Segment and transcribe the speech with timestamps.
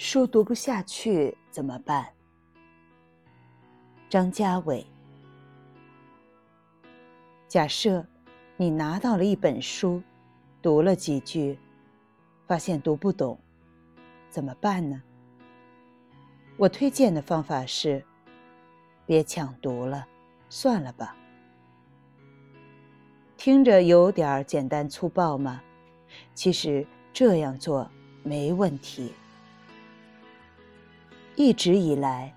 [0.00, 2.06] 书读不下去怎么办？
[4.08, 4.86] 张家伟。
[7.48, 8.06] 假设
[8.56, 10.00] 你拿到了一本书，
[10.62, 11.58] 读了几句，
[12.46, 13.36] 发现读不懂，
[14.30, 15.02] 怎么办呢？
[16.56, 18.04] 我推荐的方法是：
[19.04, 20.06] 别抢读了，
[20.48, 21.16] 算了吧。
[23.36, 25.60] 听着有点简单粗暴吗？
[26.34, 27.90] 其实这样做
[28.22, 29.12] 没问题。
[31.38, 32.34] 一直以来，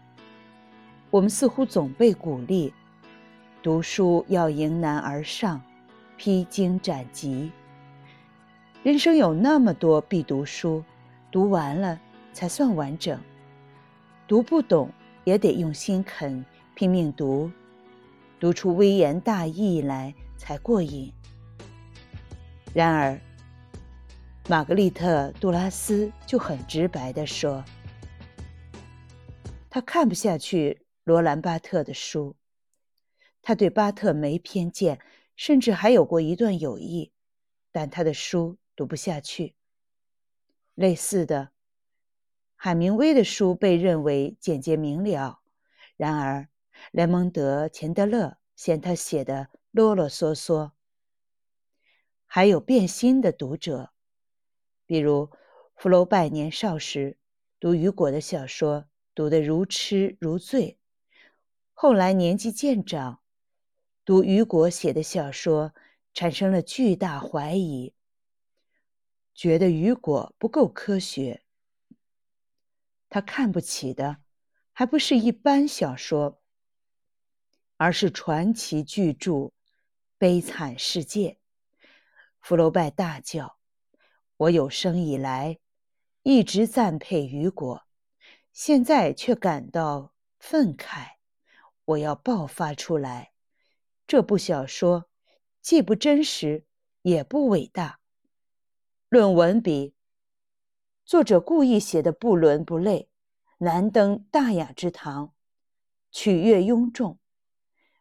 [1.10, 2.72] 我们似乎总被鼓励
[3.64, 5.60] 读书要迎难而上，
[6.18, 7.52] 披荆斩棘。
[8.84, 10.84] 人生有那么多必读书，
[11.32, 12.00] 读完了
[12.32, 13.20] 才算完整。
[14.28, 14.88] 读不懂
[15.24, 17.50] 也得用心啃，拼命读，
[18.40, 21.12] 读出微言大义来才过瘾。
[22.72, 23.20] 然而，
[24.48, 27.64] 玛格丽特·杜拉斯就很直白地说。
[29.74, 32.36] 他看不下去罗兰·巴特的书，
[33.42, 35.00] 他对巴特没偏见，
[35.38, 37.14] 甚至还有过一段友谊，
[37.72, 39.56] 但他的书读不下去。
[40.76, 41.52] 类似的，
[42.58, 45.40] 海明威的书被认为简洁明了，
[45.96, 46.50] 然而
[46.92, 50.72] 雷蒙德·钱德勒嫌他写的啰啰嗦嗦。
[52.26, 53.94] 还有变心的读者，
[54.86, 55.32] 比如
[55.78, 57.18] 福楼拜年少时
[57.58, 58.91] 读雨果的小说。
[59.14, 60.80] 读得如痴如醉，
[61.74, 63.22] 后来年纪渐长，
[64.06, 65.74] 读雨果写的小说，
[66.14, 67.94] 产生了巨大怀疑，
[69.34, 71.44] 觉得雨果不够科学。
[73.10, 74.22] 他看不起的，
[74.72, 76.42] 还不是一般小说，
[77.76, 79.32] 而是传奇巨著
[80.18, 81.38] 《悲惨世界》。
[82.40, 83.58] 福楼拜大叫
[84.38, 85.60] ：“我有生以来
[86.24, 87.86] 一直赞佩雨果。”
[88.54, 91.14] 现在却感到愤慨，
[91.86, 93.32] 我要爆发出来。
[94.06, 95.10] 这部小说
[95.62, 96.66] 既不真实，
[97.02, 98.00] 也不伟大。
[99.08, 99.94] 论文笔，
[101.06, 103.10] 作者故意写的不伦不类，
[103.60, 105.34] 难登大雅之堂，
[106.12, 107.20] 取悦庸众。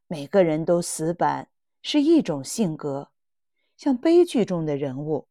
[0.09, 1.49] 每个人都死板，
[1.83, 3.11] 是一种性格，
[3.77, 5.29] 像悲剧中的人物。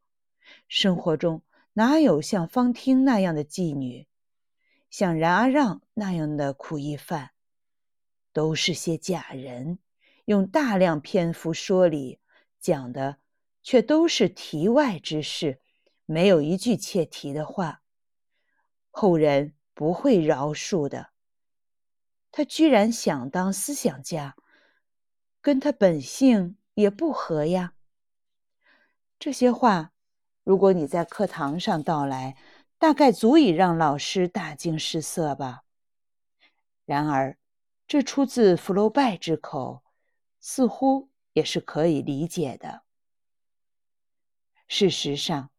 [0.68, 1.44] 生活中
[1.74, 4.07] 哪有像方汀那样的妓女？
[4.89, 7.31] 像冉阿让那样的苦役犯，
[8.33, 9.77] 都是些假人，
[10.25, 12.19] 用大量篇幅说理，
[12.59, 13.17] 讲的
[13.61, 15.61] 却都是题外之事，
[16.05, 17.81] 没有一句切题的话。
[18.89, 21.11] 后人不会饶恕的。
[22.31, 24.35] 他居然想当思想家，
[25.39, 27.73] 跟他本性也不合呀。
[29.19, 29.91] 这些话，
[30.44, 32.35] 如果你在课堂上道来。
[32.79, 35.63] 大概足以让老师大惊失色吧。
[36.85, 37.38] 然而，
[37.85, 39.84] 这出自福楼拜之口，
[40.40, 42.84] 似乎也是可以理解的。
[44.69, 45.51] 事实上，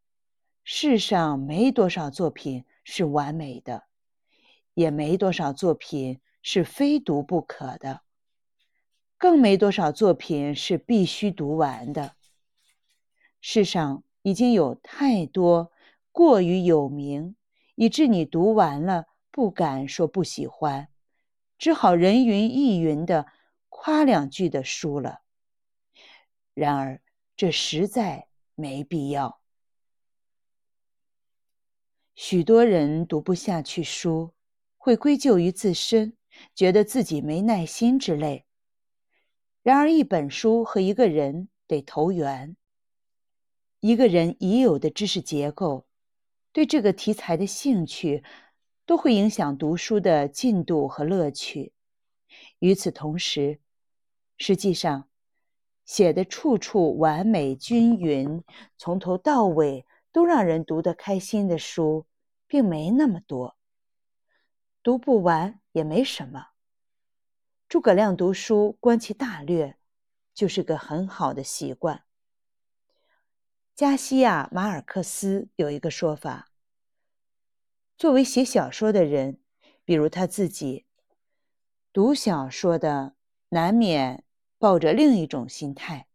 [0.65, 3.85] 世上没多少作品是完美的，
[4.73, 8.01] 也没多少作品是非读不可的，
[9.19, 12.17] 更没多少作品是必须读完的。
[13.43, 15.71] 世上已经有太多。
[16.13, 17.37] 过于有名，
[17.77, 20.89] 以致你读完了不敢说不喜欢，
[21.57, 23.27] 只好人云亦云的
[23.69, 25.21] 夸两句的书了。
[26.53, 27.01] 然而，
[27.37, 29.41] 这实在没必要。
[32.15, 34.35] 许多人读不下去书，
[34.77, 36.17] 会归咎于自身，
[36.55, 38.45] 觉得自己没耐心之类。
[39.63, 42.57] 然而，一本书和一个人得投缘，
[43.79, 45.87] 一个人已有的知识结构。
[46.53, 48.25] 对这个题材的兴趣，
[48.85, 51.73] 都会影响读书的进度和乐趣。
[52.59, 53.61] 与此同时，
[54.37, 55.09] 实际上，
[55.85, 58.43] 写的处处完美均匀，
[58.77, 62.07] 从头到尾都让人读得开心的书，
[62.47, 63.57] 并没那么多。
[64.83, 66.49] 读不完也没什么。
[67.69, 69.77] 诸葛亮读书观其大略，
[70.35, 72.03] 就是个很好的习惯。
[73.81, 76.51] 加西亚·马尔克斯有一个说法：
[77.97, 79.41] 作为写小说的人，
[79.87, 80.85] 比如他自己，
[81.91, 83.15] 读小说的
[83.49, 84.23] 难免
[84.59, 86.09] 抱着另一种心态，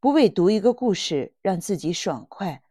[0.00, 2.62] 不为读一个故事让自己爽快，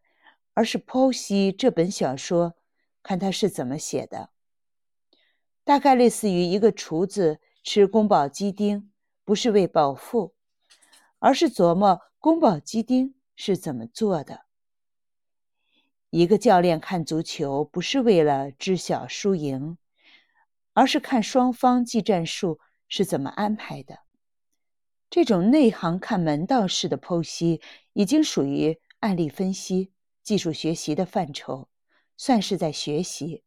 [0.56, 2.56] 而是剖析这本小说，
[3.04, 4.32] 看他是怎么写的。
[5.64, 8.92] 大概类似于一个厨子吃宫保鸡丁，
[9.24, 10.34] 不是为饱腹，
[11.20, 13.14] 而是琢磨宫保鸡丁。
[13.38, 14.42] 是怎么做的？
[16.10, 19.78] 一个教练看足球不是为了知晓输赢，
[20.74, 24.00] 而是看双方技战术是怎么安排的。
[25.10, 27.62] 这种内行看门道式的剖析，
[27.94, 29.94] 已经属于案例分析、
[30.24, 31.70] 技术学习的范畴，
[32.18, 33.44] 算是在学习。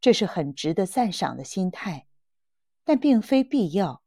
[0.00, 2.06] 这是很值得赞赏的心态，
[2.84, 4.02] 但并非必要。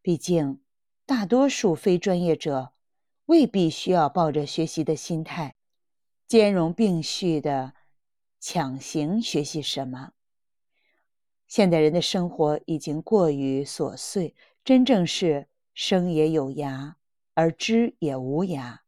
[0.00, 0.62] 毕竟，
[1.04, 2.72] 大多数非专业者
[3.30, 5.54] 未必需要抱着学习的心态，
[6.26, 7.74] 兼容并蓄的
[8.40, 10.10] 强行学习什么。
[11.46, 14.34] 现代人的生活已经过于琐碎，
[14.64, 15.46] 真正是。
[15.72, 16.94] 生也有涯，
[17.32, 18.80] 而知也无涯。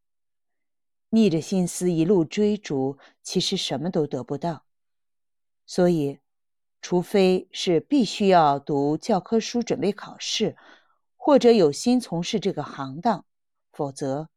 [1.10, 4.66] 逆着心思一路追逐，其实什么都得不到。
[5.64, 6.18] 所以，
[6.82, 10.56] 除非是必须要读教科书准备考试，
[11.16, 13.24] 或者有心从事这个行当，
[13.72, 14.28] 否则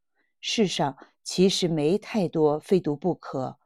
[0.48, 3.58] 世上其实没太多非读不可、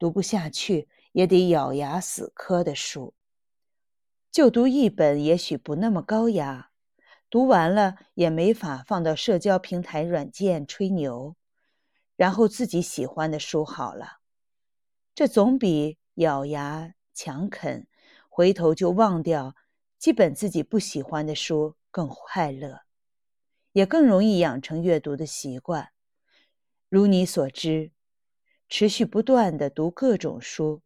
[0.00, 3.14] 读不下去也得咬牙死磕的书。
[4.32, 6.70] 就读一本，也许不那么高雅。
[7.30, 11.36] 读完了也没法放到社交平台软件吹牛，
[12.16, 14.18] 然后自己喜欢的书好了，
[15.14, 17.86] 这总比咬牙强啃，
[18.28, 19.54] 回头就忘掉
[19.96, 22.80] 基本自己不喜欢的书更快乐，
[23.70, 25.90] 也更容易养成阅读的习惯。
[26.90, 27.90] 如你所知，
[28.66, 30.80] 持续不断的读各种书，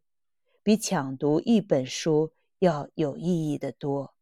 [0.61, 4.13] 比抢读一本书要有意义的多。